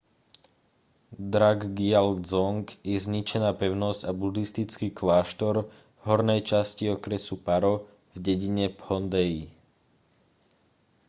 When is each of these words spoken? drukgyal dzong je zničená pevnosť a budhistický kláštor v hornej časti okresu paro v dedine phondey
drukgyal 1.33 2.09
dzong 2.27 2.65
je 2.89 2.97
zničená 3.05 3.49
pevnosť 3.61 4.01
a 4.09 4.11
budhistický 4.21 4.87
kláštor 4.99 5.55
v 6.01 6.01
hornej 6.09 6.41
časti 6.49 6.85
okresu 6.95 7.35
paro 7.47 7.73
v 8.17 8.25
dedine 8.25 8.65
phondey 8.81 9.33